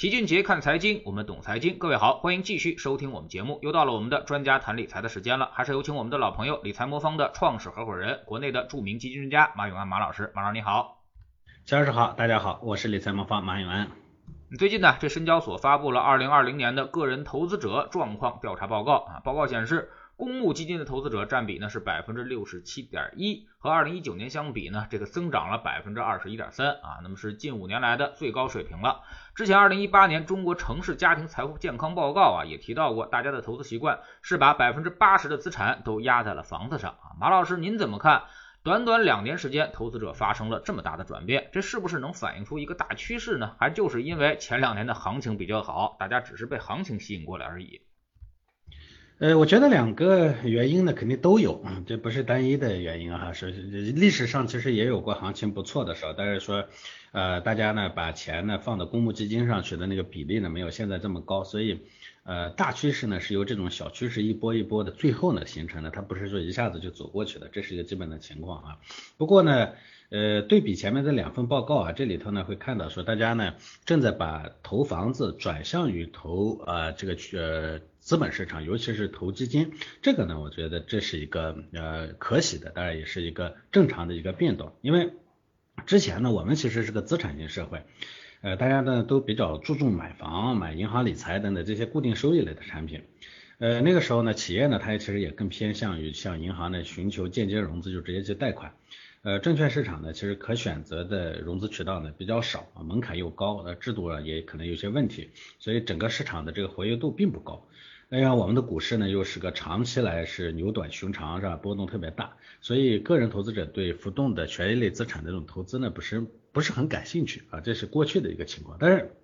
[0.00, 1.76] 齐俊杰看财经，我们懂财经。
[1.78, 3.58] 各位好，欢迎继续收听我们节目。
[3.60, 10.32] 又到了我们的专家谈理财的时间了，还是有请我们的老朋友理财魔方的创始合伙人，国内的著名基金专家马永安马老师。
[10.34, 11.02] 马老师你好，
[11.66, 13.90] 肖老师好，大家好，我是理财魔方马永安。
[14.58, 19.90] 最近呢，这深交所发布了二零二零年的个人投资者状况调查报告啊，报告显示。
[20.20, 29.00] 公募基金的投资者占比呢是百分之六十七点一，和二零一九年相比呢，这个增长了百分之二十一点三啊，那么是近五年来的最高水平了。
[29.34, 37.16] 之前二零一八年中国城市家庭财富健康报告啊也提到过，大家的投资习惯是把百分之八十的资产都压在了房子上啊。
[37.18, 38.24] 马老师您怎么看？
[38.62, 43.56] 短短两年时间，投资者发生了这么大的转变，这是不是能反映出一个大趋势呢？
[43.58, 47.80] 还就是因为前两年的行情比较好，大家只是被行情吸引过来而已？
[49.20, 53.34] 呃，我觉得两个原因呢，肯定都有，这不是单一的原因啊。
[53.34, 56.64] 是历史上其实也有过行情不错的时候，但是说，
[57.12, 61.80] 呃，大家呢把钱呢放到公募基金上去的那个比例呢，没有现在这么高，所以，
[62.24, 68.78] 呃，大趋势呢是由这种小趋势一波一波的，最后呢形成的，它不是说一下子就走过去的，这是一个基本的情况啊。
[69.18, 69.72] 不过呢，
[70.08, 73.52] 呃，对比前面的两份报告啊，这里头呢会看到说，大家呢
[73.84, 77.80] 正在把投房子转向于投啊这个呃。
[78.00, 84.72] 资本市场，尤其是投基金，这个呢，我觉得这是一个呃可喜的，当然也是一个正常的一个变动。
[84.80, 85.12] 因为
[85.86, 87.84] 之前呢，我们其实是个资产型社会，
[88.40, 93.04] 呃，大家呢都比较注重买房、买银行理财等等这些固定收益类的产品。
[93.58, 98.74] 呃，那个时候呢，企业呢，它其实也更偏向于向银行呢寻求间接融资，就直接去贷款。
[99.22, 105.28] 呃，证券市场呢，其实可选择的融资渠道呢比较少啊，门槛又高，呃，制度啊也可能有些问题，
[105.58, 107.66] 所以整个市场的这个活跃度并不高。
[108.12, 111.54] 那样我们的股市呢，又是个长期来是牛短熊长是吧？
[111.54, 118.76] 波动特别大，所以个人投资者对浮动的权益类资产的这种投资呢，不是不是很感兴趣啊，这是过去的一个情况。
[118.80, 119.14] 但是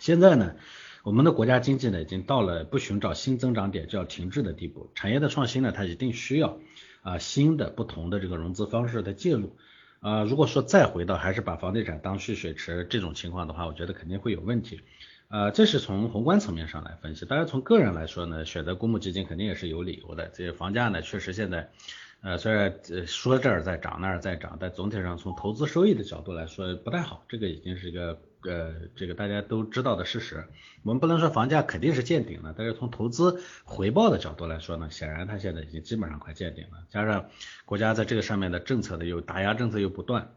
[0.00, 0.56] 现在呢，
[1.04, 6.58] 我们的国家经济呢，已经到了不寻找新增长点就要停滞的地步，产业的创新呢，它一定需要
[7.02, 9.56] 啊新的不同的这个融资方式的介入
[10.00, 10.24] 啊。
[10.24, 14.80] 如果说再回到还是把房地产当蓄水池这种情况的话，我觉得肯定会有问题。
[15.28, 20.28] 呃，这是从宏观层面上来分析，当然从个人来说呢，选择公募基金肯定也是有理由的。
[20.28, 21.68] 这房价呢，确实现在，
[22.20, 22.72] 呃，虽然
[23.06, 30.44] 说这儿在涨那儿在涨，但总体上从投资收益的角度来说不太好，这个已经是一个呃这个大家都知道的事实。
[30.84, 36.84] 我们不能说房价肯定是见顶了，但是从投资回报的角度来说呢，显然它现在已经基本上快见顶了。
[36.90, 37.28] 加上
[37.64, 40.30] 国家在这个上面的政策的又打压政策又不断，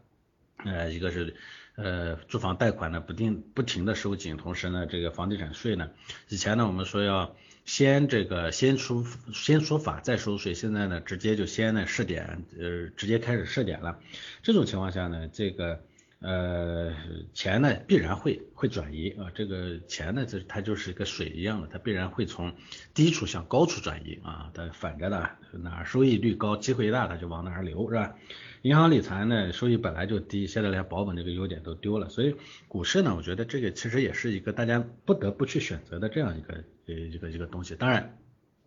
[0.64, 1.36] 呃，一个是。
[1.80, 5.90] 呃，住房贷款呢不定不停的收紧，同时呢，这个房地产税呢，
[6.28, 14.00] 以前呢我们说要先这个先出先说法再收税，现在呢直接就先呢试点，呃，直接开始试点了。
[14.42, 15.80] 这种情况下呢，这个
[16.18, 16.92] 呃
[17.32, 22.56] 钱呢必然会会转移啊，这个钱呢这它就是一个水一样的，它必然会从
[22.92, 28.16] 低处向高处转移啊，但反着的哪儿收益率高、机会大，它就往哪儿流，是吧？
[28.62, 32.34] 银行理财呢，收益本来就低，现在连保本这个优点都丢了，所以
[32.66, 37.76] 股市呢，我觉得这个其实也是一个大家不得不去选择的这样一个呃一个一个东西。
[37.76, 38.18] 当然，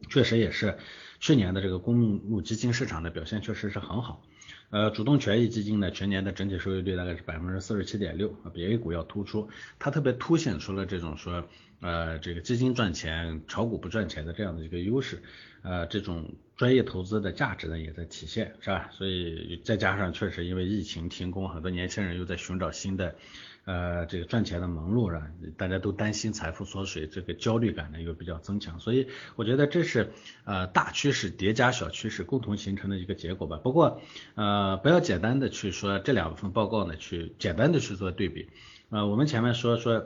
[0.10, 0.78] 确实也是
[1.20, 4.24] 去年的这个公募基金市场的表现确实是很好。
[4.70, 11.46] 呃，主动权益基金呢，全年的整体收益率大概是百分之四十七点六，比 A 股要突出，它特别凸显出了这种说，
[11.82, 15.22] 呃，这个基金赚钱，炒股不赚钱的这样的一个优势，
[15.62, 18.90] 呃，这种专业投资的价值呢也在体现，是吧？
[18.94, 23.16] 所以再加上确实因为疫情停工，很多年轻人又在寻找新的。
[23.66, 25.22] 呃，这个赚钱的门路是
[25.58, 30.12] 大家都担心财富缩水，这个焦虑感呢又比较增强，所以我觉得这是
[30.46, 33.58] 呃大趋势叠加小趋势共同形成的一个结果吧。
[33.58, 34.02] 不过
[34.36, 38.50] 呃不要简单的去说这两份报告呢，去简单的去做对比。
[38.90, 40.06] 呃，我们前面说说。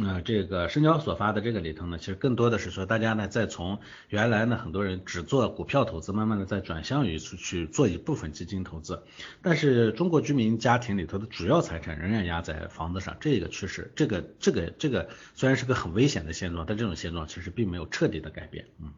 [0.00, 9.02] 那这个深交所发的这个里头呢，其实更多的是说，大家呢在从原来呢很多人只做股票投资，慢慢的在转向于去做一部分基金投资。
[9.42, 18.92] 但是中国居民家庭里头的主要财产仍然压在房子上，这个趋势，这个这个这个虽然是个很危险的现状，但这种现状其实并没有彻底的改变，嗯。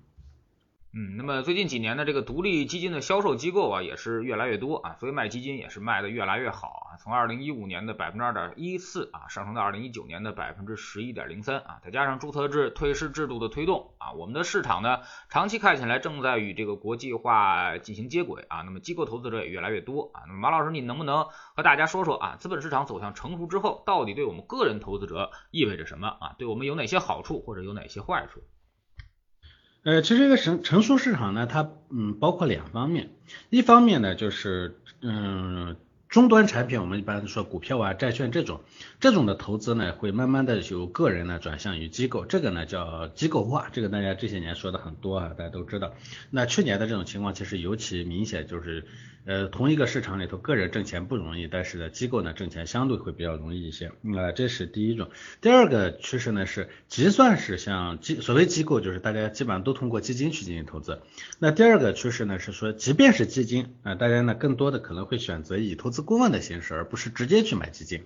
[0.93, 6.99] 嗯，那么最近几年呢，这个独立基金的销售机构啊也是越来越多啊，所以卖基金也是卖的越来越好啊。
[6.99, 14.99] 从二零一五年的百分之二点一四啊，上升到二零一九年的百分之十一点零三啊，再加上注册制退市制度的推动啊，我们的市场呢
[15.29, 18.63] 长期看起来正在与这个国际化进行接轨啊。
[18.63, 20.23] 那么机构投资者也越来越多啊。
[20.27, 26.35] 那么马老师，你能不能和大家说说啊，资本市场走向成熟之后，到底对我们个人投资者意味着什么啊？
[26.37, 28.43] 对我们有哪些好处或者有哪些坏处？
[29.83, 33.11] 呃，其实这个成成熟市场呢，它嗯包括两方面，
[33.49, 35.77] 一方面呢就是嗯
[36.09, 38.61] 终端产品，我们一般说股票啊、债券这种，
[38.99, 45.95] 这种的投资呢，会慢慢的由个人呢转向于机构，这个呢叫机构化，这个大家这些年说的很多啊，大家都知道。
[46.31, 48.85] 那去年的这种情况其实尤其明显，就是
[49.27, 55.11] 呃同一个市场里头，个人挣钱不容易，但是呢机构呢挣钱相对会比较容易一些，啊这是第一种。
[55.41, 61.01] 第二个趋势呢是，即算是像机所谓机构，就是大家基本上都通过基金去进行投资。
[61.39, 68.05] 那第二个趋势呢是说，即便是基金啊，大家呢更多的可能会选择以投资顾问的形式，而不是直接去买基金，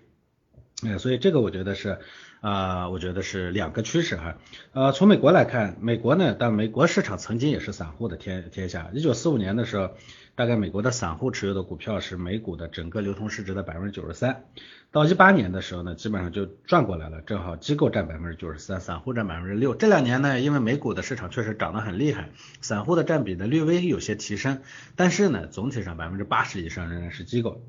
[0.83, 1.99] 哎，所以这个我觉得是，
[2.45, 4.37] 啊，我觉得是两个趋势哈，
[4.73, 9.93] 呃，从美国来看，美国呢，但美国市场曾经也是散户的天天下，一九四五年的时候，
[10.35, 14.45] 大概美国的散户持有的股票是美股的整个流通市值的百分之九十三，
[14.93, 22.29] 到一八年的时候呢，基本上就转过来了，正好机构占百分之九十三，散户占百分之六，这两年呢，因为美股的市场确实涨得很厉害，
[22.61, 24.61] 散户的占比呢略微有些提升，
[24.97, 27.65] 但是呢，总体上百分之八十以上仍然是机构。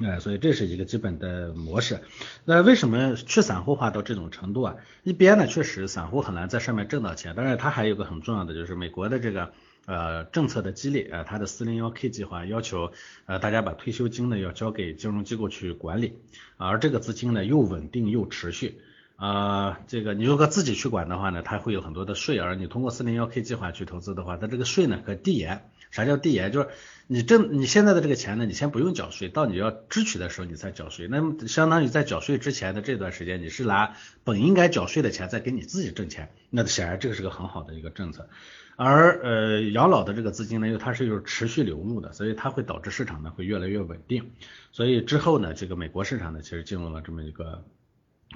[0.00, 2.00] 哎，所以这是一个基本的模式。
[2.46, 4.76] 那为什么去散户化到这种程度啊？
[5.02, 9.52] 一边呢，确实散户很难在上面挣到钱，当然它还有个很重要的就是美国的这个
[9.84, 12.92] 呃政策的激励啊，它的四零幺 K 计划要求
[13.26, 16.14] 呃大家把退休金呢要交给金融机构去管理，
[16.56, 18.80] 而这个资金呢又稳定又持续
[19.16, 25.70] 啊，这个你如果自己去管的话呢，它会有很多的税，而你通过四零幺 K 计划去投资的话，它这个税呢可递延。
[25.92, 26.50] 啥叫递延？
[26.50, 26.68] 就是
[27.06, 31.06] 你挣你现在的这个钱呢，你先不用缴税，到你要支取的时候你才缴税。
[31.06, 33.94] 那么相当于在缴税之前的这段时间，你是拿
[34.24, 36.32] 本应该缴税的钱在给你自己挣钱。
[36.50, 38.28] 那显然这个是个很好的一个政策。
[38.74, 44.30] 而呃养老的这个资金呢，因为它是有持续流入的，所以它会导致市场呢会越来越稳定。
[44.72, 47.64] 所以之后呢，这个美国市场呢其实进入了这么一个。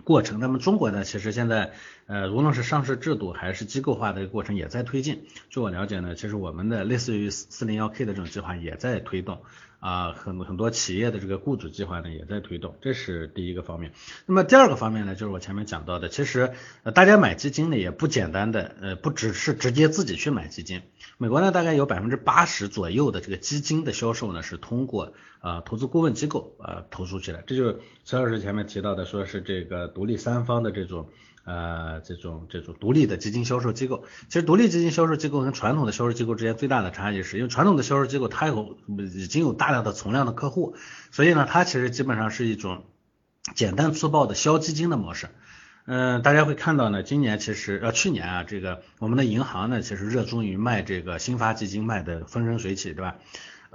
[0.05, 1.73] 过程，那么中国呢，其实现在
[2.07, 5.27] 呃，无论是上市制度还是机构化的过程也在推进。
[5.51, 9.43] 据我了解呢，其实我们的类似于四四零幺 K 的这种计划也在推动。
[9.79, 13.93] 啊，很很多企业的这个雇主计划呢也在推动，这是第一个方面。
[14.27, 16.53] 那么第二个方面呢，就是我前面讲到的，其实
[16.95, 20.83] 大家买基金呢也不简单的，呃不只是直接自己去买基金。
[21.19, 31.09] 美国呢大概有百分之八十左右的这个基金的销售呢是通过呃投资顾问机构呃投出去的，这就是崔老师前面提到的，说是这个独立三方的这种。
[31.47, 38.77] 呃，这种这种独立的基金销售机构，其实独立基金销售机构跟传统的销售机构之间最大的差异是，因为传统的销售机构它有
[39.15, 40.75] 已经有大量的存量的客户，
[41.13, 42.83] 所以呢，它其实基本上是一种
[43.55, 45.29] 简单粗暴的销基金的模式。
[45.85, 53.19] 嗯，大家会看到呢，今年其实呃去年啊，这个我们的银行呢，其实热衷于卖这个新发基金，卖的风生水起，对吧？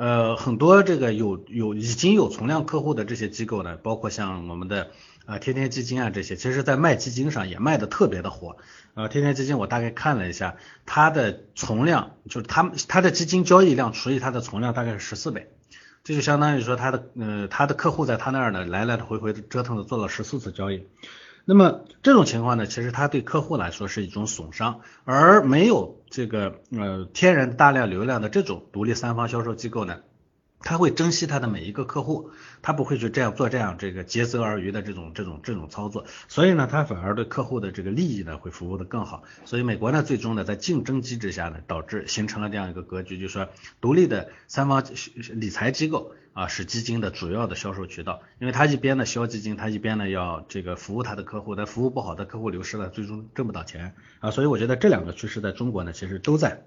[0.01, 4.89] 呃，很多这个有有已经有存量客户的这些机构呢，包括像我们的。
[5.27, 8.57] 啊，天天基金啊，这些其实，在卖基金上也卖的特别的火。
[8.95, 10.57] 呃，天天基金我大概看了一下，
[10.87, 15.47] 它的存量就是它它的基金交易量除以它的存量大概是十四倍，
[16.03, 20.87] 这就相当于说它的呃它的客户在它那儿呢来来回回折腾的做了十四次交易。
[21.45, 29.99] 那么这种情况呢，其实它对客户来说是一种损伤，而没有这个呃天然大量流量的这种独立三方销售机构呢。
[30.63, 32.31] 他会珍惜他的每一个客户，
[32.61, 39.23] 他不会去这样做这样这个竭泽而渔的这种这种这种操作，所以呢，他反而对客户的这个利益呢会服务的更好。
[39.45, 43.49] 所以美国呢，最终呢在竞争机制下呢，导致形成了这样一个格局，就是说
[43.79, 44.83] 独立的三方
[45.33, 54.31] 理财机构啊是基金的主要的销售渠道，因为他一边呢销基金，他一边呢要这个服务他的客户，但服务不好的客户流失了，最终挣不到钱啊。
[54.31, 56.63] 所以我觉得这两个趋势在中国呢，其实都在。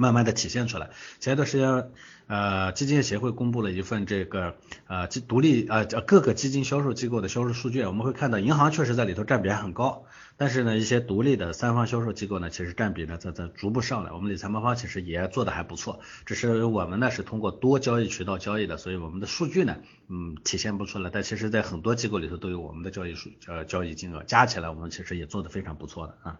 [0.00, 0.90] 慢慢的体现出来。
[1.20, 1.90] 前一段时间，
[2.26, 10.04] 呃，基金协会公布了一份这个呃基独立呃各个基金销售机构的销售数据，我们会看到银行确实在里头占比还很高，
[10.36, 14.12] 但是呢，一些独立的三方销售机构呢，其实占比呢在在逐步上来。
[14.12, 19.76] 我们理财魔方其实也做的还不错，只是我们呢是通过多交易渠道交易的，所以我们的数据呢，
[20.08, 21.10] 嗯，体现不出来。
[21.12, 26.38] 但其实在很多机构里头都有我们的交易数呃交易金额，加起来我们其实也做的非常不错的啊。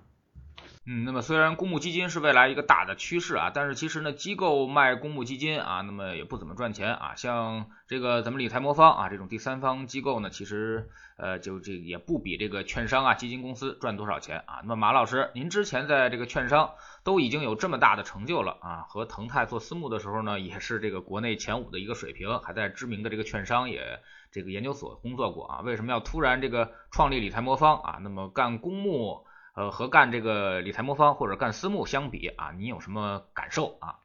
[0.93, 7.15] 嗯，那么虽然公募基金是未来一个大的趋势啊，但是其实呢，机构卖公募基金啊，那么也不怎么赚钱啊。
[7.15, 14.63] 像这个咱们理财魔方啊这种第三方机构呢，其实呃就这也不比这个券商啊基金公司赚多少钱啊。
[14.65, 16.73] 那么马老师，您之前在这个券商
[17.05, 24.01] 都已经有这么大的成就了啊，和腾泰做私募的时候呢，也是这个国内前五的一个水平，还在知名的这个券商也
[24.33, 25.61] 这个研究所工作过啊。
[25.61, 28.01] 为什么要突然这个创立理财魔方啊？
[28.03, 29.25] 那么干公募？
[29.55, 33.97] 呃，和干这个理财魔方或者干私募相比啊，你有什么感受啊？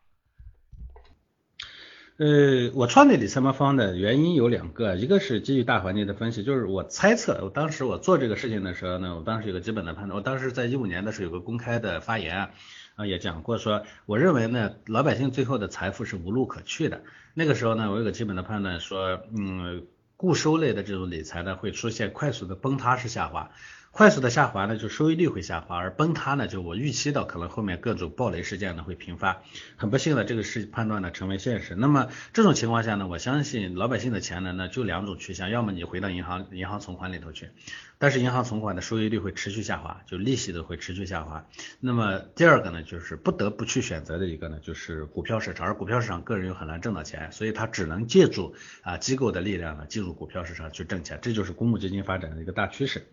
[2.17, 12.51] 呃，我创立理财魔方的原因有两个，一个是基于大环境的分析，就是我猜测，我当时我做这个事情的时候呢，我当时有个基本的判断，我当时在一五年的时候有个公开的发言，
[12.95, 17.01] 啊也讲过说，我认为呢，老百姓最后的财富是无路可去的。
[17.33, 19.85] 那个时候呢，我有个基本的判断说，嗯，
[20.15, 23.51] 固收类的这种理财呢，会出现快速的崩塌式下滑。
[23.95, 29.41] 快速的下滑呢，就收益率会下滑，而崩塌呢，就我预期到可能后面各种暴雷事件呢会频发。
[29.77, 31.75] 很不幸的，这个事判断呢成为现实。
[31.75, 37.51] 那么这种情况下呢，我相信老百姓的钱呢，那就两种去向，要么你回到银行银行存款里头去，
[37.97, 41.47] 但是银行存款的收益率会持续下滑，就利息都会持续下滑。
[41.79, 53.07] 那么第二个呢，就是不得不去选择的一个呢，就是股票市场，而股票市场个人又很难挣到钱，所以他只能借助啊机构的力量呢进入股票市场去挣钱，这就是公募基金发展的一个大趋势。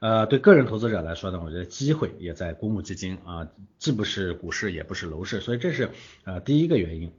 [0.00, 5.90] 呃，对个人投资者来说呢，我觉得机会也在公募基金啊，既不是股市，也不是楼市，所以这是
[6.24, 7.12] 呃第一个原因。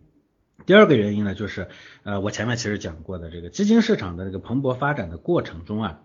[0.66, 1.68] 第二个原因呢，就是
[2.04, 6.02] 呃我前面其实讲过的这个基金市场的这个蓬勃发展的过程中啊。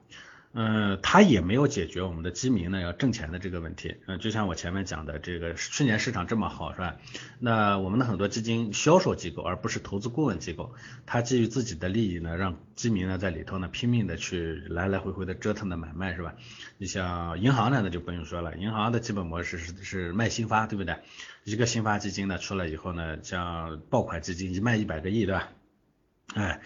[0.59, 3.95] 嗯，它也没有解决我们的基民呢要挣钱的这个问题。
[4.07, 6.97] 嗯，就像我前面讲的，这个去年市场这么好，是吧？
[7.39, 16.35] 那我们的很多基金销售机构，而不是投资顾问机构，它基于自己的利益呢，让基民呢在里头呢拼命的去来来回回的折腾的买卖，是吧？
[16.79, 20.97] 你像银行呢，那就不用说了，银行的基本模式是是卖新发，对不对？
[21.45, 25.51] 一个新发基金呢出来以后呢，像爆款基金一卖一百个亿，对吧？
[26.35, 26.63] 哎。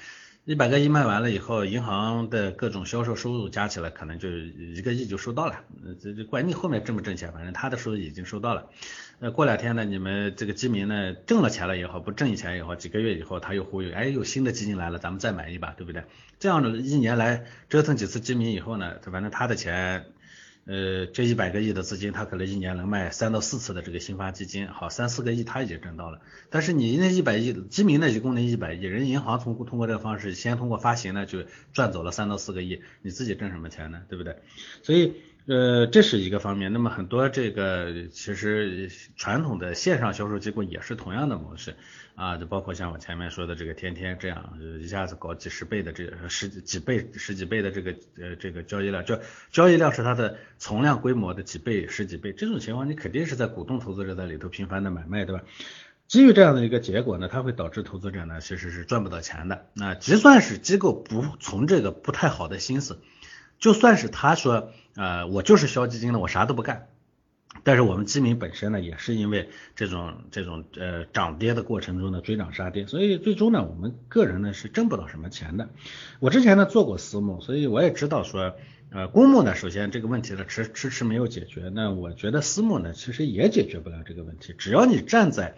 [0.50, 5.60] 一百个亿卖完了以后，银行的各种销售收入加起来，可能就一个亿就收到了。
[6.02, 8.68] 这这管你后面挣不挣钱，反正他的收入已经收到了。
[9.20, 16.02] 呃，过两天呢，你们这个基民呢挣了钱了也好，不挣钱也好，几个月以后他又忽悠，哎，有新的基金来了，咱们再买一把，对不对？
[16.40, 20.06] 这样的一年来折腾几次基民以后呢，反正他的钱。
[20.66, 26.20] 呃，这一百个亿的资金，他可能一年能卖三到四次的这个新发基金，好，三四个亿他已经挣到了。
[26.50, 34.02] 但是你那一百亿基民呢，一共那一百亿，人银行通通过这个方式，先通过发行呢就赚走了三到四个亿，你自己挣什么钱呢？
[34.08, 34.36] 对不对？
[34.82, 35.14] 所以。
[35.46, 36.72] 呃，这是一个方面。
[36.72, 41.74] 那么很多这个其实传统的线上销售机构也是同样的模式
[42.20, 49.18] 啊，就包括像我前面说的这个天天这样，一下子搞几十倍的这十几倍十几倍的这个呃这个交易量，交
[49.50, 52.34] 交易量是它的存量规模的几倍十几倍。
[52.34, 55.42] 这种情况你肯定是在鼓动投资者在里头频繁的买卖，对吧？
[56.08, 59.64] 基于这样的一个结果呢，它会导致投资者呢其实是赚不到钱的。
[59.72, 62.98] 那就算是机构不从这个不太好的心思。
[63.58, 66.88] 就算是他说，呃，我就是销基金的，我啥都不干，
[67.64, 75.68] 但是我们基民本身呢，也是因为这种这种呃涨跌的过程中呢追涨杀跌，所以最终呢，我们个人呢是挣不到什么钱的。
[76.18, 78.54] 我之前呢做过私募，所以我也知道说，
[78.90, 85.56] 呃，公募呢，首先这个问题呢迟迟迟没有解决，那我觉得私募呢其实也解决不了这个问题，只要你站在。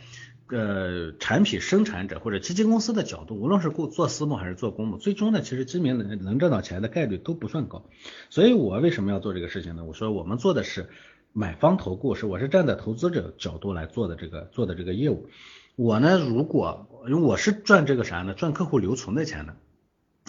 [0.49, 7.87] 呃，产品生产者或者基金公司的角度，无论是做做私募还是做公募，最终呢，其实基民能能挣到钱的概率都不算高。
[8.29, 9.85] 所以我为什么要做这个事情呢？
[9.87, 10.91] 我说我们做的是
[11.33, 15.29] 买方投顾，是我是站在投资者角度来做的这个做的这个业务。
[15.77, 18.35] 我呢，如果因为我是赚这个啥呢？
[18.35, 19.57] 赚客户留存的钱的。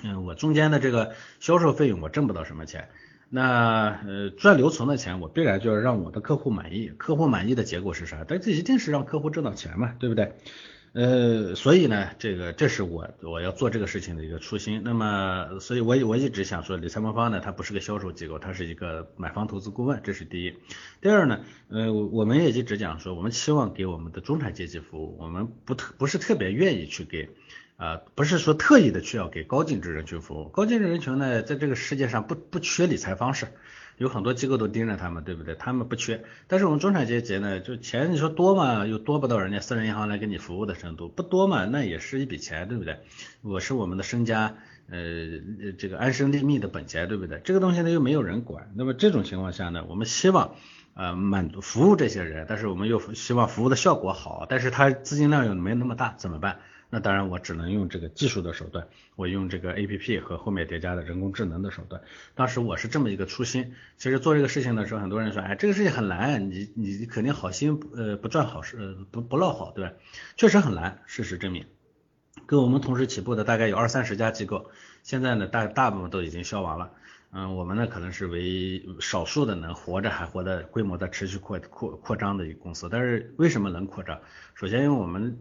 [0.04, 2.90] 嗯，我中间的这个销售费用我挣不到什么钱。
[3.30, 8.24] 那呃赚留存的钱，我必然就要让我的客户满意，客户满意的结果是啥？
[8.28, 10.36] 但这一定是让客户挣到钱嘛，对不对？
[10.94, 14.82] 呃，所以呢，这个这是我我要做这个事情的一个初心。
[14.86, 20.54] 那么，所以我我一直想说，理财魔方呢，它不是个销售机构，它是一个买方投资顾问，这是第一。
[21.02, 27.30] 第二呢，呃，我们也一直讲说，我们期望给我们的中产阶级服务，我们不特不是特别愿意去给。
[27.76, 33.48] 啊，不是说特意的去要给高净值人群服务，高净值人群呢，在这个世界上不不缺理财方式，
[34.04, 35.56] 有很多机构都盯着他们，对不对？
[35.56, 42.98] 他们不缺，但是我们中产阶级呢，就钱你说多嘛，又多不到人家私人银行来给你服务的程度，不多嘛，那也是一笔钱，对不对？
[43.42, 44.56] 我是我们的身家，
[44.90, 44.98] 呃，
[45.78, 47.40] 这个安身立命的本钱，对不对？
[47.46, 50.56] 这个东西呢又没有人管，那么这种情况下呢，我们希望
[50.96, 56.60] 呃满足服务这些人，但是我们又希望服务的效果好，但是他资金量又没那么大，怎么办？
[56.94, 62.04] 那当然，我只能用这个技术的手段，我用这个 A P P 和后面叠加的人工智能的手段。
[62.36, 63.74] 当时我是这么一个初心。
[63.98, 69.94] 其实做这个事情的时候，很多人说，哎，这个事情很难，你你肯定好心呃不赚好事，不不落好，对吧？
[70.38, 71.66] 确实很难，事实证明，
[72.46, 74.70] 跟我们同时起步的大概有二三十家机构，
[75.02, 76.92] 现在呢大大部分都已经消亡了。
[77.36, 84.22] 嗯，我们呢可能是为少数的能活着还活的规模在持续扩扩扩张的一个公司，但是为什么能扩张？
[84.54, 85.40] 首先因为我们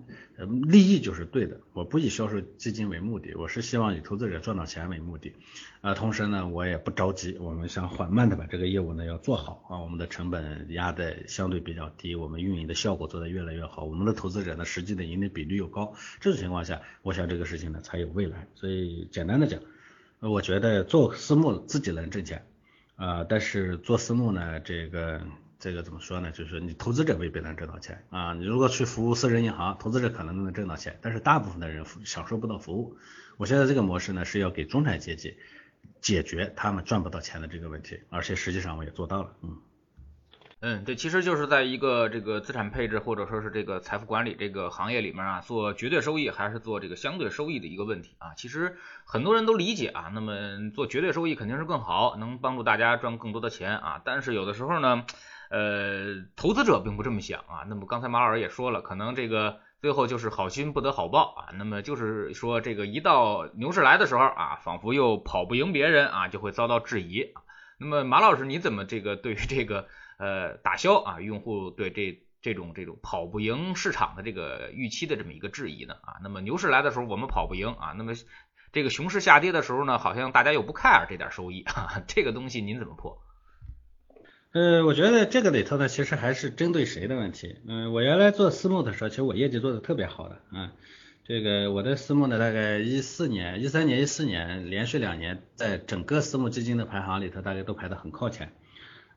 [0.62, 5.34] 利益就是对的，我不以销售基金为目的，我是希望以投资者赚到钱为目的，
[5.82, 19.61] 啊，同时呢我也不着急，我们想缓慢的把这个业务呢要做好啊，我们的成本压的相对比较低，我们运营的效果做得越来越好，我们的投资者呢实际的盈利比率又高，这种情况下，我想这个事情呢才有未来，所以简单的讲。
[20.29, 22.47] 我觉得做私募自己能挣钱，
[22.95, 25.21] 啊，但是做私募呢，这个
[25.59, 26.31] 这个怎么说呢？
[26.31, 32.97] 就是你投资者未必能挣到钱啊，你如果去服务私人银行，投资者可能能挣到钱，但是大部分的人享受不到服务。
[33.37, 35.37] 我现在这个模式呢，是要给中产阶级
[36.00, 39.59] 解决他们赚不到钱的这个问题，而且实际上我也做到了，嗯。
[40.64, 48.35] 嗯，对，其实就是在一个这个资产配置或者说是这个财富管理这个行业里面啊，做绝对收益还是做这个相对收益的一个问题啊。
[48.37, 54.00] 其实很多人都理解啊，那么做绝对收益肯定是更好，能帮助大家赚更多的钱啊。
[54.04, 55.04] 但是有的时候呢，
[55.50, 57.66] 呃，投资者并不这么想啊。
[57.69, 61.50] 那么刚才马老师也说了，可能这个最后就是好心不得好报啊。
[61.59, 67.35] 那么就是说这个一到牛市来的时候啊，仿佛又跑不赢别人啊，就会遭到质疑。
[67.78, 69.88] 那么马老师你怎么这个对于这个？
[70.19, 78.12] 呃，打消啊用户对这这种这种跑不赢市场的这个预期的这么一个质疑呢啊，那么牛市来的时候我们跑不赢啊，那么
[78.73, 83.23] 这个熊市下跌的时候呢，好像大家又不 care 这点收益，哈 哈这个东西您怎么破？
[84.52, 87.57] 呃，我觉得这个里头呢，其实还是针对谁的问题。
[87.66, 90.73] 嗯，我原来做私募的时候，其实我业绩做的特别好的啊，
[91.25, 98.52] 这个我的私募呢，大概一四年、一三年、一四年连续两年，在整个私募基金的排行里头，大概都排的很靠前。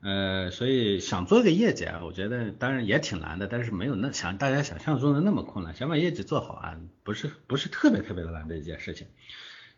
[0.07, 5.73] 呃，所以想做个业绩啊，我觉得当然也挺难的，但是没有那想大家想象中的那么困难。
[5.73, 9.07] 想把业绩做好啊，不是不是特别特别的难的一件事情。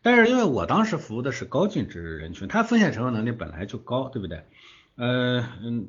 [0.01, 4.43] 但是因为我当时服务的是高净值人群，他风险承受能力本来就高，对不对？
[4.95, 5.87] 呃嗯，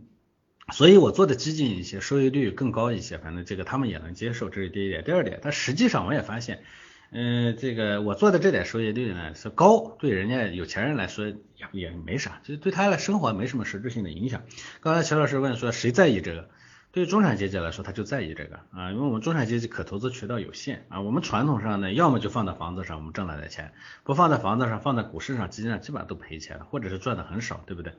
[0.73, 5.03] 所以我做的激进一些，收益率更高一些，反正这个他们也能接受，这是第一点。
[5.03, 6.63] 第二点，但实际上我也发现。
[7.11, 11.37] 嗯，这个我做的这点收益率呢是高，对人家有钱人来说也
[11.73, 14.43] 也没啥，就是对他的生活没什么实质性的影响。
[14.81, 16.51] 刚才齐老师问说谁在意这个？
[16.91, 23.69] 对中产阶级来说，他就在意这个啊，因为我们中产阶级可投资渠道有限啊，我们传统上呢，要么就放在房子上，我们挣来的钱；
[24.05, 27.95] 不放在房子上，放在股市上，基金上基本上都赔钱了，或者是赚的很少，对不对？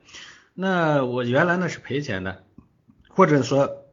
[0.54, 2.44] 那我原来呢是赔钱的，
[3.08, 3.86] 或者说。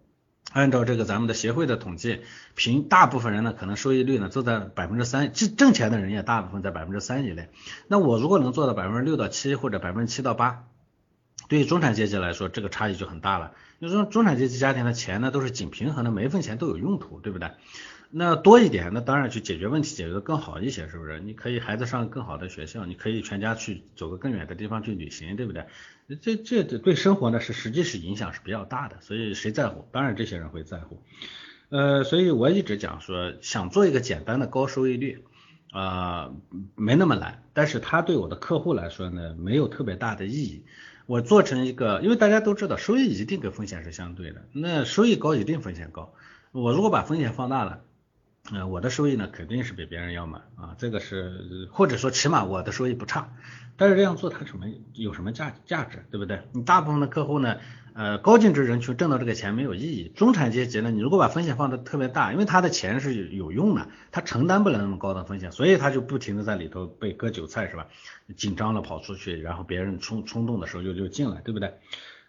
[0.54, 2.22] 按照这个咱们的协会的统计，
[2.56, 7.50] 平大部分人呢可能收益率呢都在百分之三，挣挣钱的人也大部分在百分之三以内。
[7.88, 10.64] 那我如果能做到百分之六到七或者百分之七到八，
[11.50, 13.54] 对于中产阶级来说，这个差异就很大了。
[13.80, 17.52] 就说中产阶级家庭的钱呢都是紧平衡的，每一分钱都有用途，对不对？
[18.10, 21.20] 那多一点，那当然去解决问题，解决的更好一些，是不是？
[21.20, 25.66] 你可以孩子上更好的学校，你可以全家去走个更远的地方去旅行，对不对？
[26.16, 29.86] 这这对生活呢是实际是影响是比较大的，所以谁在乎？
[29.92, 31.04] 当然这些人会在乎。
[31.70, 35.26] 呃，所以我一直讲说，想做一个简单的高收益率
[35.72, 36.32] 啊，
[36.76, 40.64] 没那么难，但是它对我的客户来说呢，没有特别大的意义。
[41.08, 46.14] 我做成一个，因为大家都知道，收益一定跟风险是相对的，那收益高一定风险高。
[46.52, 47.82] 我如果把风险放大了。
[48.54, 53.34] 呃，我的收益呢肯定是比别人要满啊，这个是或者说起码我的收益不差，
[53.76, 56.42] 但是这样做它什么有什么价价值，对不对？
[56.54, 57.58] 你大部分的客户呢，
[57.94, 67.88] 呃，高净值人群挣到这个钱没有意义，中产阶级呢，你如果把风险放的特别大，因为他的钱是有用的，他承担不了那么高的风险，所以他就不停的在里头被割韭菜是吧？
[68.38, 71.74] 紧张了跑出去，然后别人冲冲动的时候就就进来，对不对？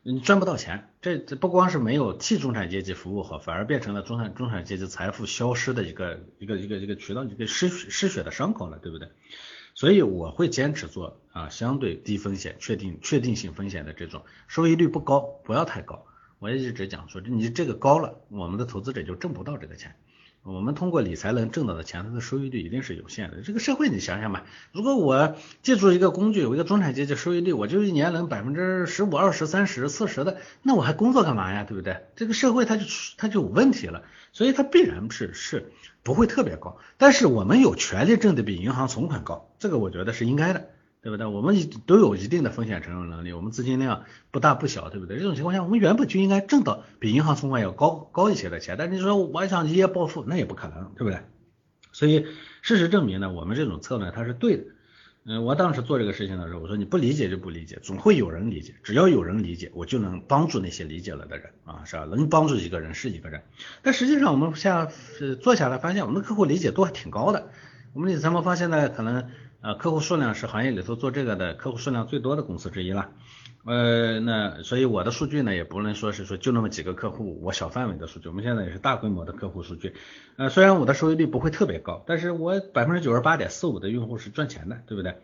[0.03, 9.09] 你赚不到钱，这这不光是没有替中产阶级服务好，反而变成了中产中产阶级财富消失的一个一个一个一个渠道，一个失血失血的伤口了，对不对？
[9.75, 16.07] 所以我会坚持做啊，相对低风险、确定确定性风险的这种，收益率不高，不要太高。
[16.39, 19.97] 我也一直讲说，你这个高了，我们的投资者就挣不到这个钱。
[20.51, 23.43] 我们通过理财能挣到的钱，它的收益率一定是有限的。
[23.43, 31.65] 这个社会你想想吧，如果我借助一个工具，有一个中产阶级收益率，我就一年能百分之十五、二十、三十、四十的，那我还工作干嘛呀？
[31.65, 32.07] 对不对？
[32.17, 32.85] 这个社会它就
[33.19, 35.71] 它就有问题了，所以它必然是是
[36.03, 36.79] 不会特别高。
[36.97, 40.71] 但是我们有权利挣的比银行存款高，这个我觉得是应该的。
[41.01, 41.27] 对不对？
[41.27, 41.57] 我们
[41.87, 45.17] 都有一定的风险承受能力，我们资金量不大不小，对不对？
[45.17, 48.75] 这种情况下，我们原本就应该挣到比银行存款要高高一些的钱。
[48.77, 51.21] 但是你说我想一夜暴富，那也不可能，对不对？
[51.93, 52.27] 所以
[52.63, 54.65] 事实证明呢，我们这种策略它是对的。
[55.25, 58.75] 嗯，我当时做这个事情的时候，我说你不理解就不理解，总会有人理解。
[58.83, 62.05] 只要有人理解，我就能帮助那些理解了的人啊，是吧？
[62.05, 63.43] 能帮助一个人是一个人。
[63.83, 64.87] 但实际上我们下
[65.41, 67.51] 做下来发现，我们的客户理解度还挺高的。
[67.93, 69.29] 我们理财魔方现在可能。
[69.61, 73.11] 呃，客户数量是行业里头做这个的客户数量最多的公司之一了。
[73.65, 79.95] 呃，那所以我的数据呢，也不能说是说就那么几个客户，我小范围的数据，我们现在也是大规模的客户数据。
[80.37, 85.17] 呃，虽然我的收益率不会特别高，但是我百分之九十八点四五的用户是赚钱的，对不对？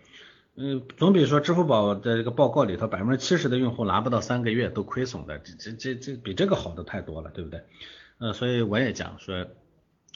[0.57, 7.63] 嗯，总比说支付宝的这个报告里头百分之七十的用户拿不到三个月都亏损的，这这这这比这个好的太多了，对不对？
[8.19, 9.47] 呃，所以我也讲说，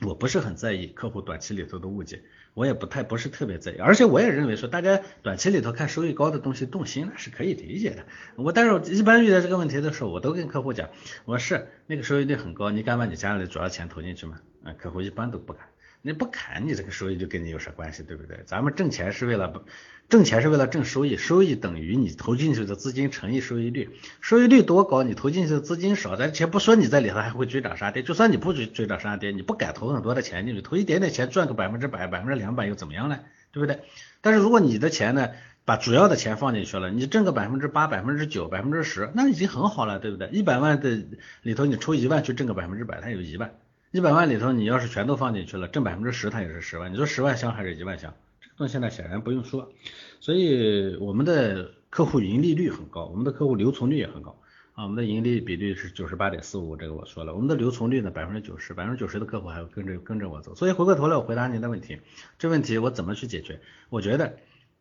[0.07, 2.23] 我不是很在意客户短期里头的误解。
[2.59, 8.05] 我也不太不是特别在意，而且我也认为说大家短期里头看收益高的东西动心那是可以理解的。
[8.35, 10.89] 我但是我一般遇到这个问题的时候，我都跟客户讲，
[11.25, 14.41] 我说是那个收益率很高，你敢把你家里的主要钱投进去吗？
[14.65, 15.69] 啊，客户一般都不敢。
[16.03, 18.41] 你不砍，你这个收益就跟你有啥关系，对不对？
[18.47, 19.65] 咱们挣钱是为了
[20.09, 33.19] 挣钱是为了挣收益，收益等于你投进去的资金乘以收益率，收益率多高，你投进去的资金少，咱且不说你在里头还会追涨杀跌，就算你不追追涨杀跌，你不敢投很多的钱进去，投一点点钱赚个百分之百、百分之两百又怎么样呢？
[33.53, 33.81] 对不对？
[34.21, 35.31] 但是如果你的钱呢，
[35.65, 40.29] 把主要的钱放进去了，你挣个百分之八、百分之九、百分之十，那已经很好了，对不对？
[40.29, 41.05] 一百万的
[41.43, 43.53] 里头你抽一万去挣个百分之百，它有一万。
[43.91, 46.93] 一百万里头，你要是全都放进去了，挣百分之十，它也是十万。
[46.93, 48.15] 你说十万香还是一万香？
[48.39, 49.73] 这个东西现在显然不用说。
[50.21, 54.39] 所以我们的客户盈利率很高，我们的客户留存率也很高
[54.75, 54.85] 啊。
[54.85, 57.35] 我们的盈利比率是九十八点四五，这个我说了。
[57.35, 60.55] 我们的留存率呢百分之九十，百分之九十的客户还要跟着跟着我走。
[60.55, 61.99] 所以回过头来我回答您的问题，
[62.39, 63.61] 这问题我怎么去解决？
[63.89, 64.37] 我觉得。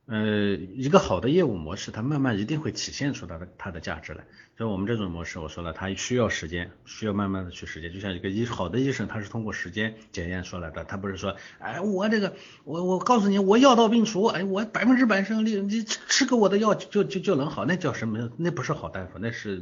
[0.07, 4.23] 呃，一个好的业务模式，它慢慢一定会体现出它的它的价值来。
[4.57, 7.93] 所以我们这种模式，我说了，它需要时间，需要慢慢的去实践。
[7.93, 18.31] 就像一个医好的医生，他是通过时间检验出来的，他不是说，哎，我这个，我我告诉你，我药到病除，哎，我百分之百胜率，你吃个我的药就就就能好，那叫什么？
[18.37, 19.61] 那不是好大夫，那是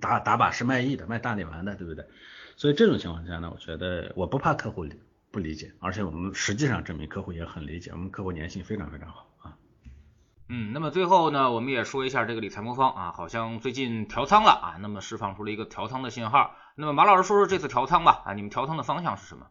[0.00, 2.06] 打打把式卖艺的，卖大力丸的，对不对？
[2.56, 4.86] 所以这种情况下呢，我觉得我不怕客户
[5.30, 9.28] 不理解，而且我们实际上证明客户也很理解，我们客户粘性非常非常好。
[10.48, 16.54] 嗯，那么最后呢，我们也说一下这个理财魔方啊，好像最近调仓了啊，那么释放出了一个调仓的信号。
[16.76, 19.46] 那么马老师说说这次调仓吧啊，你们调仓的方向是什么？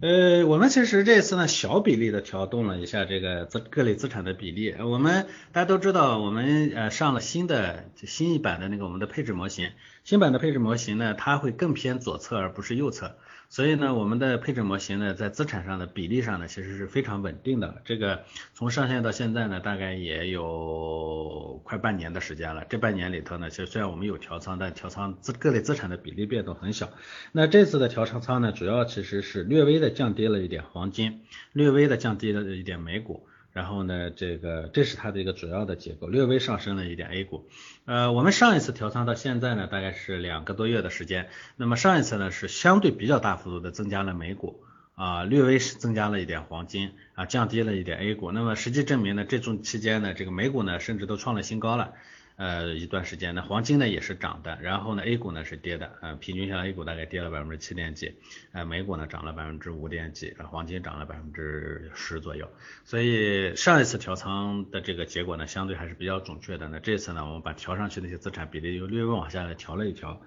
[0.00, 4.72] 呃，我们其实这次呢小比例的调动了一下这个资各类资产的比例。
[4.78, 9.72] 我们大家都知道，我们呃上了新的新一版的那个我们的配置模型，
[10.08, 13.16] 新版的配置模型呢，它会更偏左侧而不是右侧。
[13.50, 17.82] 所以呢，我们的配置模型呢，在资产上的比例上呢，其实是非常稳定的。
[17.84, 22.64] 这个从上线到现在呢，大概也有快半年的时间了。
[22.70, 26.88] 这半年里头呢，其实虽然我们有调仓，但调仓资各类资产的比例变动很小。
[27.32, 31.20] 那这次的调仓仓呢，主要其实是略微的降低了一点黄金，
[31.52, 33.26] 略微的降低了一点美股。
[33.50, 37.48] 然后呢，这个这是它的一个主要的结构，略微上升了一点 A 股。
[37.88, 41.30] 呃，我们上一次调仓到现在呢，大概是两个多月的时间。
[41.56, 44.62] 那么上一次呢，是相对比较大幅度的增加了美股，
[44.94, 48.30] 啊，略微是增加了一点黄金，啊，降低了一点 A 股。
[48.30, 51.94] 那么实际证明呢，这种期间呢，这个美股呢，甚至都创了新高了。
[52.38, 58.14] 呃，一段时间呢，黄金呢也是涨的，然后呢，A 股呢是跌的，呃，平均下来 A 股大概跌了百分之七点几，
[58.52, 62.48] 呃，美股呢涨了百分之五点几，黄金涨了百分之十左右，
[62.84, 66.68] 所以上一次调仓的这个结果呢，相对还是比较准确的。
[66.68, 70.22] 那这次呢，我们把调上去那些资产比例又略微往下来调了一调，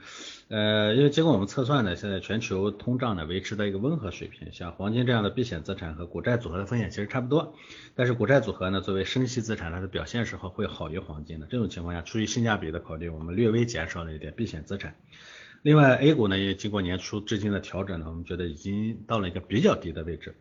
[0.51, 7.55] 呃，因为经过我们测算呢，现在全球通胀呢维持在一个温和水平，像黄金这样的避险资产和股债组合的风险其实差不多，
[7.95, 12.01] 但是股债组合呢作为生息资产，它的表现时候会好于黄金的，这种情况下。
[12.01, 14.93] 出于性价比的考虑，我们略微减少了一点避险资产。
[15.61, 20.35] 另外，A 股呢也经过年初至今的调整呢，我们觉得已经到了一个比较低的位置，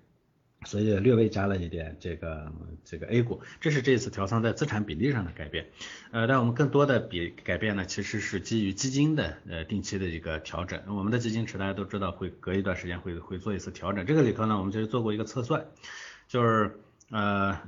[0.64, 2.52] 所以略微加了一点这个
[2.84, 3.40] 这个 A 股。
[3.60, 5.66] 这是这次调仓在资产比例上的改变。
[6.10, 10.80] 呃，但我们更多的比改变呢，其实是基于基金的呃定期的一个调整。
[10.88, 14.04] 我们的基金池大家都知道会隔一段时间会会做一次调整。
[14.06, 15.64] 这个里头呢，我们其实做过一个测算，
[16.28, 16.78] 就是。
[17.12, 17.60] 呃，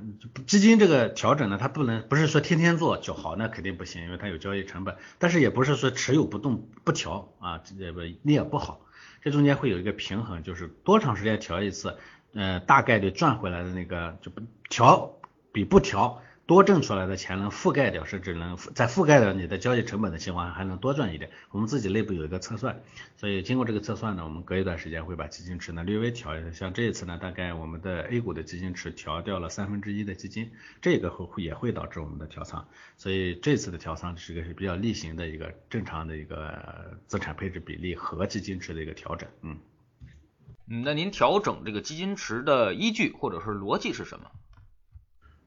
[0.47, 4.95] 基金这个调整呢，它不能不是说天天做就好，那肯定不行，因为它有交易成本。
[5.19, 8.85] 但是也不是说持有不动不调啊，这不那也不好。
[9.21, 11.97] 这中间会有一个平衡，就是多长时间调一次，
[12.33, 15.17] 呃，大概率赚回来的那个就不调
[15.51, 16.21] 比不调。
[16.45, 21.31] 多挣出来的钱能覆盖掉，甚至能在覆盖掉你的交易成本的情况下，还能多赚一点。
[21.51, 22.81] 我们自己内部有一个测算，
[23.15, 26.51] 所以经过这个测算呢，我们隔一段时间会把基金池呢略微调一下。
[26.51, 32.67] 像这一次呢，大概我们的 A 股的基金池调掉了三分之一的基金，这个会也会导致我们的调仓。
[32.97, 39.29] 所以这次的调仓是个是比较例行的一个正常的一个资产配置比例和基金池的一个调整。
[39.43, 39.57] 嗯，
[40.65, 44.31] 那您调整这个基金池的依据或者是逻辑是什么？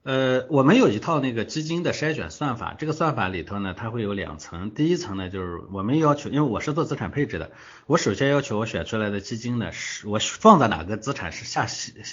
[0.03, 4.71] 呃，我们有一套那个基金的筛选算法，这个算法里头呢，它会有两层。
[4.71, 7.51] 第一层呢，就是我们要求，因为我是做资产配置的，
[7.87, 11.67] 我首先要求我选出来的基金呢，是我放在哪个资产是下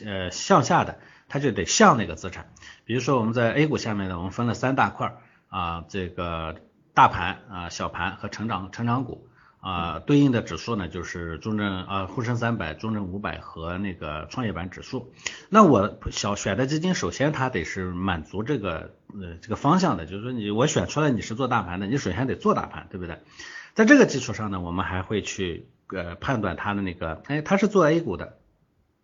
[0.06, 2.52] 呃向下的，它就得向那个资产。
[2.86, 5.16] 比如说我们在 A 股下面呢，我们分了三大块
[5.50, 6.56] 啊，这个
[6.96, 9.28] 大盘啊、小盘和成长成长股。
[9.64, 15.14] 啊，对应的指数呢，就是中证啊沪深三百、中证五百和那个创业板指数。
[15.48, 23.20] 那我小选的基金，首先它得是满足这个呃这个方向的，就是说你我选出来你是做大盘的，你首先得做大盘，对不对？
[23.74, 28.38] 在这个基础上呢，我们还会去呃判断它的那个，哎，它是做 A 股的，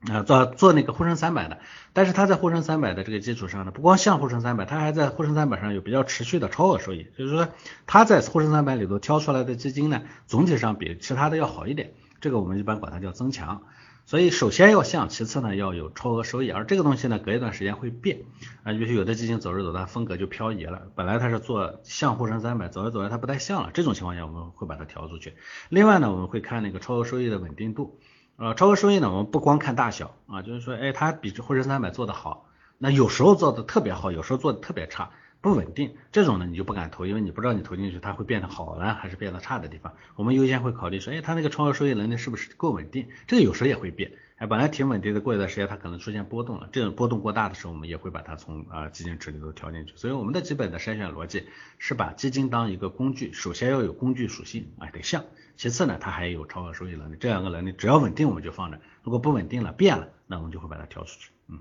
[0.07, 1.59] 啊，做做那个沪深三百的，
[1.91, 7.49] 但是它在沪深三百的这个基础上呢，不光像沪深三百，它还在沪深三百上有比较持续的超额收益，就是说
[7.85, 13.63] 它在沪深三百里头挑出来的基金呢，总体上比其他的要好一点，这个我们一般管它叫增强。
[14.05, 18.21] 所以首先要像，其次呢要有超额收益，而这个东西呢隔一段时间会变
[18.63, 25.35] 啊，比如有的基金走着走着风格就漂移了，本来它是做像沪深三百，走着走着它不太像了，这种情况下我们会把它调出去。
[25.67, 27.99] 另外呢，我们会看那个超额收益的稳定度。
[28.41, 32.45] 呃，超额收益呢，我们不光看大小啊，就是说，哎，它比沪深三百做的好，
[32.77, 35.09] 那有时候做的特别好，有时候做的特别差，
[35.41, 39.93] 不稳定，这种呢你就不敢投，因为你不知道你投进去它会变得好呢还是变得差的地方。
[40.15, 43.07] 我们优先会考虑说，哎，它那个超额收益能力是不是够稳定？
[43.27, 49.93] 这个有时候也会变，哎，本来挺稳定的，过一段时间它可能出现波动了，这种波动过大的时候，我们也会把它从啊基金池里头调进去。
[49.95, 51.45] 所以我们的基本的筛选逻辑
[51.77, 55.23] 是把基金当一个工具，首先要有工具属性啊，得像。
[55.55, 61.31] 其次呢，它还有超额收益能力，这两个能力只要稳定我们就放着，如果不稳定了变了，那我们就会把它调出去。
[61.47, 61.59] 嗯，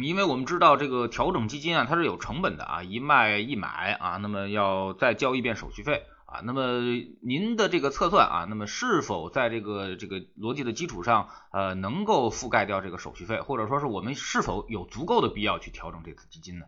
[0.00, 6.80] 因为我们知道这个调整基金啊，它是有成本的啊，一卖一买啊，那么要再交一遍手续费啊，那么
[7.22, 16.66] 您的这个测算啊，那么是否在这个这个逻辑的基础上，呃，能够覆盖掉这个手续费，或者说是我们是否有足够的必要去调整这次基金呢？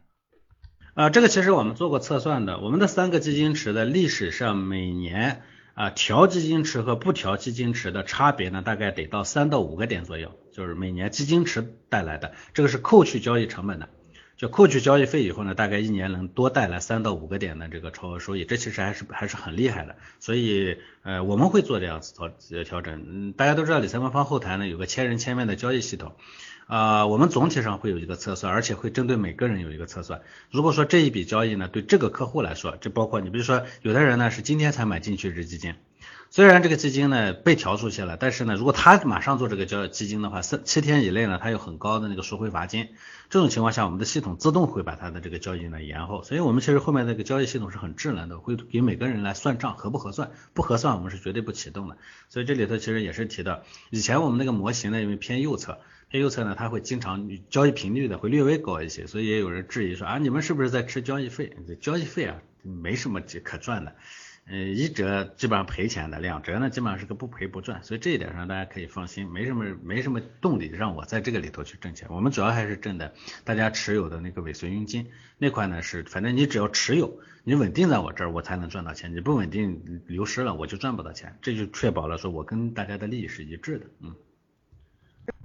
[0.94, 5.42] 啊，这个其实我们做过测算的，我们的三个基金池的历史上每年。
[5.76, 13.88] 啊，调基金池和不调基金池的差别呢，大概得到三到五个点左右，就是每年基金池带来的，这个是扣去交易成本的，
[14.36, 22.30] 就扣去交易费以后呢，大概一年能多带来三到五个点的这个超额收益，这其实还是还是很厉害的，所以呃我们会做这样子调
[22.62, 26.14] 调整，嗯，大家都知道理财官方后台呢有个千人千面的交易系统。
[26.66, 30.22] 啊，我们总体上会有一个测算，而且会针对每个人有一个测算。
[30.50, 35.74] 如果说这一笔交易呢，对这个客户来说，这包括你，比如说有的人呢是今天才买进去这基金，
[36.34, 42.88] 虽然这个基金呢被调出去了，但是呢，如果他马上做这个交易基金的话，三七天以内呢，他有很高的那个赎回罚金。
[43.30, 46.24] 这种情况下，我们的系统自动会把他的这个交易呢延后。
[46.24, 50.32] 所以我们其实后面那个交易系统是很智能的，会给每个人来算账，合不合算？
[50.54, 51.98] 不合算，我们是绝对不启动的。
[52.28, 55.78] 所以这里头其实也是提到，以前我们那个模型呢，因为偏右侧。
[56.08, 61.56] 偏右侧呢，它会经常交易频率的会略微高一些，所以也有人质疑说啊，你们是不是在吃交易费？
[61.68, 63.94] 这交易费啊，没什么可赚的，
[64.46, 72.08] 呃，一折基本上赔钱的，两折呢基本上是个不赔不赚，所以这一点上大家可以放心，没什么没什么动力让我在这个里头去挣钱。
[72.10, 84.14] 我们主要还是挣的大家持有的那个尾随佣金那块呢，是反正你只要持有，你稳定在我这儿，我才能赚到钱，你不稳定流失了，我就赚不到钱，这就确保了说我跟大家的利益是一致的，嗯。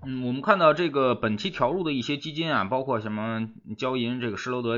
[0.04, 4.78] 嗯，我们看到这个本期调入的一些基金啊，包括什么交银这个施罗德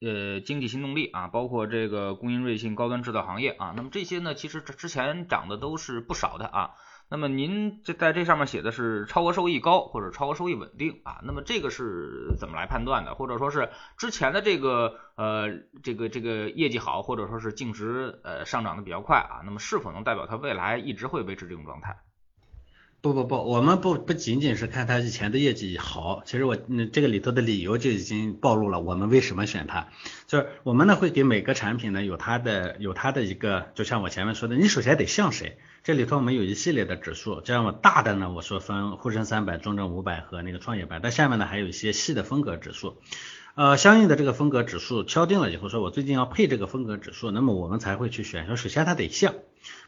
[0.00, 6.70] 呃经济新动力啊，包括这个工银瑞信高端制造行业啊，那么这些呢，其实之前涨的都是不少的啊。
[7.12, 13.16] 那么您这在这上面写的是超额收益高或者超额收益稳定啊，那么这个是怎么来判断的？
[13.16, 15.48] 或者说是之前的这个呃
[15.82, 21.98] 这个这个业绩好，或者说是净值呃上涨的比较快啊，那么是否能代表它未来一直会维持这种状态？
[23.02, 29.88] 不不不，我们不不仅仅是看它以前的业绩好，其实我嗯这个里头的理由就已经暴露了我们为什么选它，
[30.26, 42.98] 就是我们呢会给每个产品呢有它的有它的一个，就像我前面说的，你首先得像谁，这里头我们有一系列的指数，这样我大的呢我说分沪深三百、中证五百和那个创业板，但下面呢还有一些细的风格指数，
[43.54, 49.36] 呃相应的这个风格指数敲定了以后，说我最近要配这个风格指数，那么我们才会去选，说首先它得像，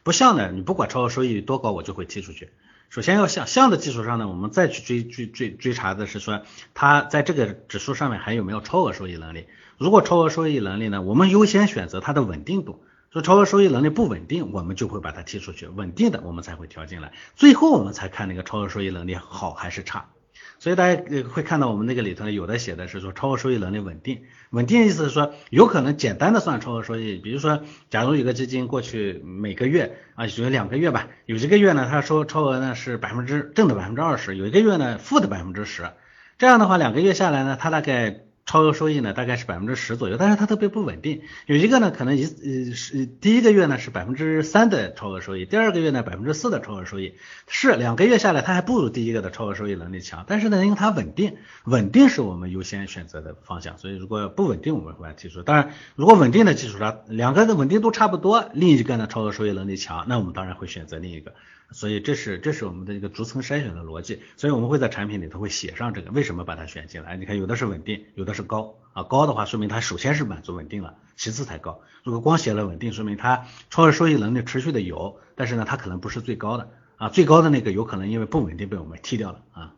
[0.03, 2.49] 不像呢你不管超额收益多高我就会踢出去。
[2.93, 6.43] 首先要向向的基础上呢，我们再去追追追追查的是说，
[6.75, 9.47] 它在这个指数上面还有没有超额收益能力？
[9.79, 12.85] 如果超额收益能力呢，我们优先选择它的稳定度。
[13.11, 17.15] 说超额收益能力不稳定，我们就会把它踢出去；稳定的我们才会调进来。
[17.35, 20.11] 最后我们才看那个超额收益能力好还是差。
[20.59, 35.91] 所以大家会看到我们那个里头有的写的是说超额收益能力稳定，稳定意思是说有可能简单的算超额收益，比如说假如有个基金过去每个月啊，有两个月吧，有一个月呢它收超额呢是百分之正的百分之二十，有一个月呢负的百分之十，
[36.39, 38.23] 这样的话两个月下来呢，它大概。
[38.45, 41.23] 超额收益呢，大概是百分之十左右，但是它特别不稳定。
[41.47, 47.15] 有一个呢，可能一呃是第一个月呢是百分之三的超额收益，第二个月呢百分之四的超额收益，
[47.47, 50.25] 是两个月下来它还不如第一个的超额收益能力强。
[50.27, 53.79] 但是呢，因为它稳定，稳定是我们优先选择的方向。
[53.79, 55.43] 所以如果不稳定，我们会提出。
[55.43, 61.33] 当然，如果稳定的基础上，两个的稳定度差不多，另一个呢超额收益能力强，那我们当然会选择另一个。
[61.73, 67.17] 所以这是这是我们的一个逐层筛选的逻辑，所以我们会在产品里头会写上这个，为什么把它选进来？
[67.17, 71.81] 你看有的是稳定，有的是高啊，高的话说明它首先是满足稳定了，其次才高。
[72.05, 79.75] 如果光写了稳定，说明它超额收益能力持续的有，但是呢它可能不是最高的啊，最高的那个有可能因为不稳定被我们踢掉了啊。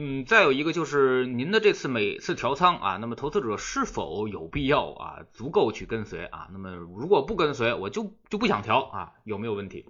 [0.00, 6.48] 嗯，再有一个就是您的这次每次调仓啊，那么投资者是否有必要啊足够去跟随啊？
[6.52, 9.86] 那么如果不跟随，我就就不想调啊，有没有问题？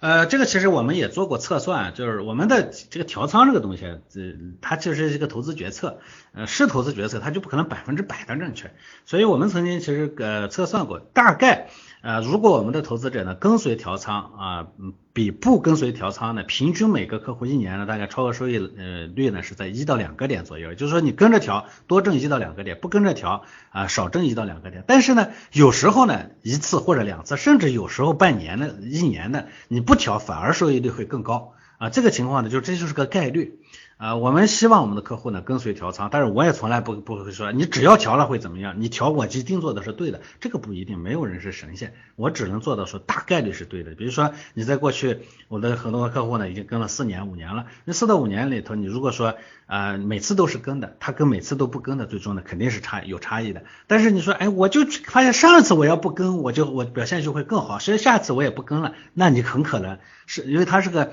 [0.00, 5.98] 呃，这个其实我们也做过测算，就是我们的这个调仓这个东西，这它就是一个投资决策，
[6.32, 8.74] 呃，是投资决策，它就不可能百分之百的正确，
[9.06, 11.68] 所以我们曾经其实呃测算过，大概
[12.04, 14.66] 呃如果我们的投资者呢跟随调仓啊，
[15.14, 31.54] 比不跟随调仓呢，平均每个客户一年呢大概超额收益呃率呢是在一到两个点左右，就是说你跟着调多挣一到两个点，不跟着调啊少挣一到两个点，但是呢有时候呢一次或者两次，甚至有时候半年的一年的你不调反而收益率会更高。
[31.76, 33.58] 啊，这个情况呢，就这就是个概率。
[33.96, 34.16] 啊。
[34.16, 43.94] 我们希望我们的客户呢跟随调仓，但是我也从来不不会说你只要调了会怎么样，你调我一定做的是对的，这个不一定，没有人是神仙，我只能做到说大概率是对的。
[43.94, 49.34] 比如说你在过去我的很多客户呢已经跟了四年五年了，那四到五年里头，你如果说
[49.66, 53.64] 啊每次都是跟的，他跟每次都不跟的，最终呢肯定是差有差异的。
[53.86, 59.98] 但是你说哎我就发现上次我要不跟，我就我表现就会更好，所以下次我也不跟了，那你很可能。
[60.26, 61.12] 是因为它是个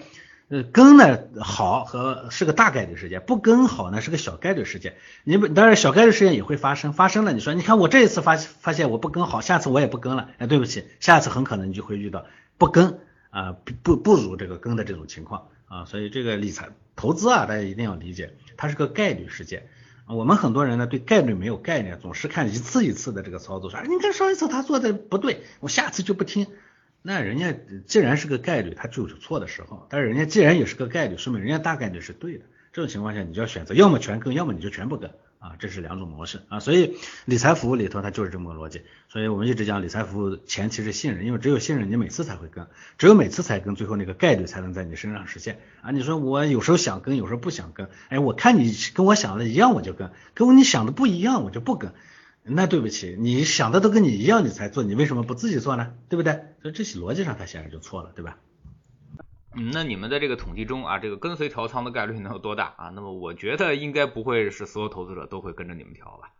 [0.51, 4.97] 呃跟呢好和是个大概率事件，不跟好呢是个小概率事件。
[5.23, 12.25] 你不当然小概率事件也会发生，发生了你说你看我这一次发发现我不跟好，下次我也不跟了，哎对不起，下次很可能你就会遇到
[12.57, 19.69] 不跟啊不不如这个跟的这种情况啊，所以这个理财投资啊大家一定要理解，它是个概率事件。
[20.07, 26.47] 我们很多人呢对概率没有概念，总是看一次一次的这个操作，说你看上一次他做的不对，我下次就不听。
[27.01, 27.53] 那人家
[27.87, 29.87] 既然是个概率，它就有错的时候。
[29.89, 32.45] 但是人家既然也是个概率，说明人家大概率是对的。
[32.73, 35.09] 这种情况下，你就要选择，要么全跟，要么你就全不跟
[35.39, 35.55] 啊。
[35.59, 36.59] 这是两种模式啊。
[36.61, 38.83] 所以理财服务里头它就是这么个逻辑。
[39.09, 45.91] 所以我们一直讲理财服务前期是信任，因为只有信任，你每次才会跟，只有每次才跟，最后那个概率才能在你身上实现啊。
[45.91, 51.91] 你说我有时候想跟，有时候不想跟，哎，我看你跟我想的一样，我就跟；跟你想的不一样，我就不跟。
[52.43, 55.93] 那对不起，你想的都跟你一样，你才做，你为什么不自己做呢？
[56.09, 56.33] 对不对？
[56.61, 58.37] 所以这些逻辑上它显然就错了，对吧？
[59.55, 62.89] 嗯，那你们在这个统计中啊，这个跟随调仓的概率能有多大啊？
[62.95, 66.33] 那么我觉得应该不会是所有投资者都会跟着你们调吧？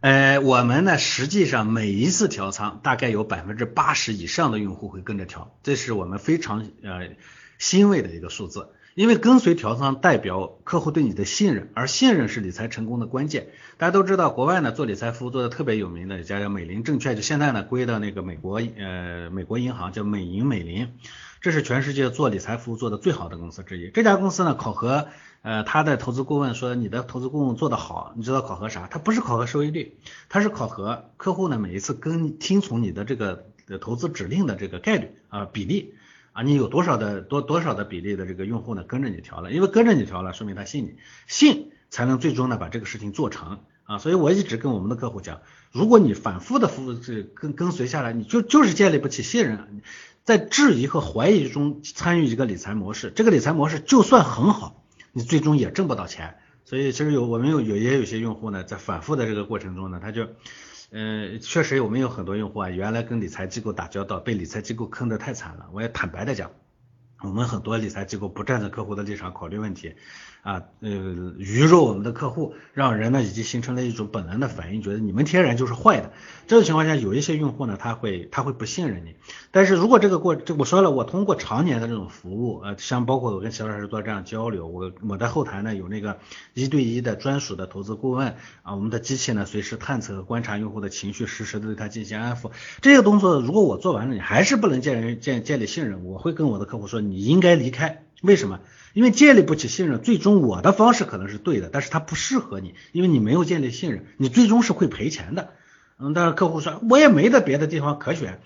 [0.00, 7.10] 呃，我们呢实际上每一次调仓，大概有百分之八十以上的用户会跟着调，这是我们非常呃
[7.58, 8.70] 欣慰的一个数字。
[8.96, 13.48] 因为跟随调仓代表客户对你的信任，而信任是理财成功的关键。
[13.76, 20.94] 大家都知道，国外呢做理财服务做的特别有名的一家叫美林证券，就现在呢归到那个美国呃美国银行叫美银美林，
[21.42, 23.90] 这是全世界做理财服务做的最好的公司之一。
[23.90, 25.08] 这家公司呢考核
[25.42, 28.88] 呃他的投资顾问说你的投资顾问做得好，你知道考核啥？
[28.90, 29.98] 它不是考核收益率，
[30.30, 33.44] 它是考核客户呢每一次跟听从你的这个
[33.78, 35.92] 投资指令的这个概率啊比例。
[36.36, 39.50] 啊，你有多少的多多少的比例的这个用户呢跟着你调了？
[39.52, 40.96] 因为跟着你调了，说明他信你，
[41.26, 43.96] 信才能最终呢把这个事情做成啊。
[43.96, 45.40] 所以我一直跟我们的客户讲，
[45.72, 49.80] 如果你反复的服务这跟跟随下来，你就就是建立不起信任，
[50.24, 56.36] 在质疑和怀疑中参与一个理财模式，这个理财模式就算很好，你最终也挣不到钱。
[56.66, 60.28] 所以其实有我们有有也有些用户呢，在反复的这个过程中呢，他就。
[60.90, 65.68] 嗯，确实我们有很多用户啊，原来跟理财机构打交道，被理财机构坑得太惨了。
[65.72, 66.50] 我也坦白的讲，
[67.22, 69.94] 我们很多理财机构不站在客户的立场考虑问题。
[70.42, 70.88] 啊，呃，
[71.38, 76.12] 鱼肉我们的客户，让人呢已经形成了一种本能的反应，觉得你们天然就是坏的。
[76.46, 79.16] 这种情况下，有一些用户呢，他会他会不信任你。
[79.50, 86.18] 但是如果这个过，这我说了，我通过常年的这种服务，呃，像包括我跟齐老师做这样交流，我我在后台呢有那个
[86.54, 92.52] 一对一的专属的投资顾问啊，我们的机器呢随时探测和观察用户的情绪，实时的对他进行安抚。
[92.82, 98.04] 这个动作如果我做完了，你还是不能建建建立信任，我会跟我的客户说，你你应该离开。
[98.20, 98.60] 为什么？
[98.92, 105.50] 因为建立不起信任，最终我的方式可能是对的，但是它不适合你，因为你没有建立信任，你最终是会赔钱的。
[105.98, 108.40] 嗯，但是客户说我也没得别的地方可选，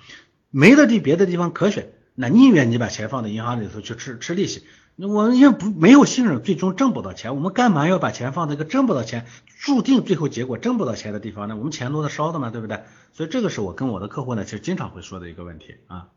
[0.50, 4.62] 没得地别的地方可选，那宁愿你把钱放在银行里头去吃吃利息，
[4.96, 9.26] 我也不没有信任，最终挣不到钱，我们干嘛要把钱放在一个挣不到钱，
[9.60, 11.56] 注定最后结果挣不到钱的地方呢？
[11.56, 12.80] 我们钱多的烧的嘛，对不对？
[13.12, 16.08] 所以这个是我跟我的客户呢，其实经常会说的一个问题啊。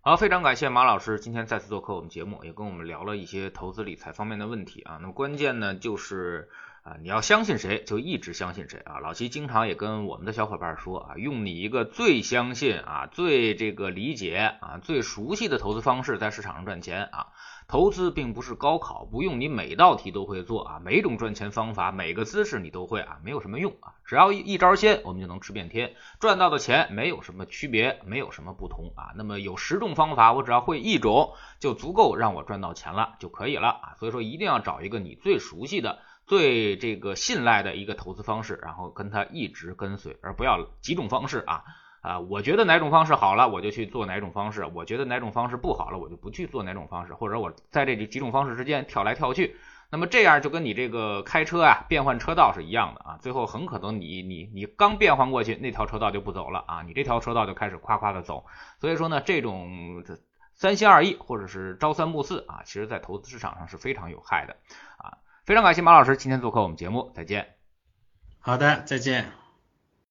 [0.00, 4.98] 好，非常感谢马老师今天再次做客我们节目，也跟我们聊了一些投资理财方面的问题啊。
[5.00, 6.48] 那么关键呢，就是
[6.82, 8.98] 啊，你要相信谁就一直相信谁啊。
[8.98, 17.28] 老齐经常也跟我们的小伙伴说啊，用你一个最相信啊、最这个理解啊、最熟悉的投资方式在市场上赚钱啊。
[17.68, 23.94] 投资并不是高考，不用你每道题都会做啊，每种赚钱方法、每个姿势你都会啊，没有什么用啊。
[24.04, 29.12] 只要一招鲜，我们就能吃遍天，赚到的钱没有什么区别，没有什么不同啊。
[29.14, 33.96] 那么有十种方法，我只要会一种就足够让我赚到钱了就可以了啊。
[34.00, 36.00] 所以说一定要找一个你最熟悉的、
[36.32, 41.62] 最这个信赖的一个投资方式，然后跟他一直跟随，而不要几种方式啊。
[42.00, 49.56] 啊，我觉得哪种方式好了，我就去做哪种方式；我觉得哪种方式不好了，我就不去做哪种方式，或者我在这几种方式之间跳来跳去。
[49.90, 53.18] 那么这样就跟你这个开车啊，变换车道是一样的啊。
[53.20, 58.46] 最后很可能你你你刚变换过去，那条车道就不走了啊，你这条车道就开始夸夸的走。
[58.80, 60.02] 所以说呢，这种
[60.54, 64.56] 三心二意或者是朝三暮四啊，其实在投资市场上是非常有害的。
[65.52, 67.56] 非常感谢马老师今天做客我们节目，再见。
[68.38, 69.41] 好的，再见。